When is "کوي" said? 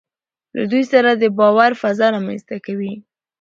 2.65-2.93